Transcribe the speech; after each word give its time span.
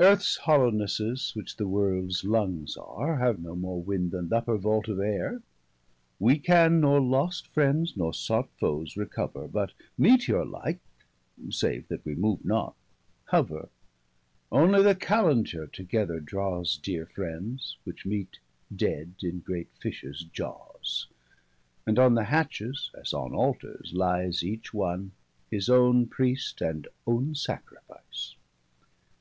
Earths 0.00 0.38
hollownesses, 0.46 1.32
which 1.36 1.58
the 1.58 1.68
worlds 1.68 2.24
lungs 2.24 2.76
are, 2.76 3.18
Have 3.18 3.38
no 3.38 3.54
more 3.54 3.80
winde 3.80 4.10
then 4.10 4.28
the 4.28 4.38
upper 4.38 4.58
valt 4.58 4.88
of 4.88 4.98
aire. 4.98 5.42
20 6.18 6.18
We 6.18 6.38
can 6.40 6.80
nor 6.80 6.98
lost 7.00 7.46
friends, 7.46 7.96
nor 7.96 8.12
sought 8.12 8.50
foes 8.58 8.96
recover, 8.96 9.46
But 9.46 9.70
meteorlike, 9.96 10.80
save 11.50 11.86
that 11.86 12.04
wee 12.04 12.16
move 12.16 12.44
not, 12.44 12.74
hover. 13.26 13.68
Onely 14.50 14.82
the 14.82 14.96
Calenture 14.96 15.68
together 15.70 16.18
drawes 16.18 16.76
Deare 16.76 17.06
friends, 17.06 17.76
which 17.84 18.04
meet 18.04 18.40
dead 18.74 19.14
in 19.22 19.38
great 19.38 19.70
fishes 19.80 20.24
jawes: 20.32 21.06
And 21.86 22.00
on 22.00 22.16
the 22.16 22.24
hatches 22.24 22.90
as 23.00 23.12
on 23.14 23.32
Altars 23.32 23.92
lyes 23.92 24.40
25 24.40 24.42
Each 24.42 24.74
one, 24.74 25.12
his 25.48 25.68
owne 25.68 26.08
Priest, 26.08 26.60
and 26.60 26.88
owne 27.06 27.36
Sacrifice. 27.36 28.34